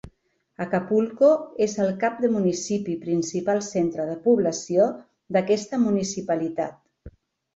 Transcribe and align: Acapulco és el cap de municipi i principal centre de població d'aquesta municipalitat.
Acapulco 0.63 1.27
és 1.65 1.75
el 1.83 1.91
cap 2.03 2.15
de 2.23 2.31
municipi 2.37 2.95
i 2.95 2.99
principal 3.03 3.61
centre 3.67 4.07
de 4.09 4.15
població 4.23 4.87
d'aquesta 5.37 5.81
municipalitat. 5.85 7.13